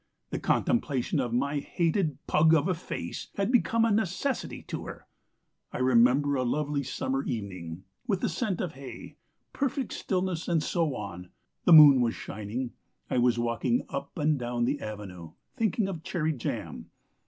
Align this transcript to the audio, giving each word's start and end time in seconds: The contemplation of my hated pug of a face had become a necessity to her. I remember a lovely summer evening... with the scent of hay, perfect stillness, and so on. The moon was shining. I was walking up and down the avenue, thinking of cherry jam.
The 0.31 0.39
contemplation 0.39 1.19
of 1.19 1.31
my 1.31 1.59
hated 1.59 2.17
pug 2.25 2.55
of 2.55 2.67
a 2.67 2.73
face 2.73 3.27
had 3.35 3.51
become 3.51 3.85
a 3.85 3.91
necessity 3.91 4.63
to 4.63 4.85
her. 4.87 5.05
I 5.71 5.77
remember 5.77 6.33
a 6.33 6.41
lovely 6.41 6.81
summer 6.81 7.21
evening... 7.23 7.83
with 8.07 8.21
the 8.21 8.27
scent 8.27 8.61
of 8.61 8.71
hay, 8.73 9.17
perfect 9.53 9.91
stillness, 9.93 10.47
and 10.47 10.63
so 10.63 10.95
on. 10.95 11.29
The 11.65 11.73
moon 11.73 12.01
was 12.01 12.15
shining. 12.15 12.71
I 13.11 13.19
was 13.19 13.37
walking 13.37 13.83
up 13.89 14.17
and 14.17 14.39
down 14.39 14.65
the 14.65 14.79
avenue, 14.81 15.33
thinking 15.55 15.87
of 15.87 16.01
cherry 16.01 16.33
jam. 16.33 16.89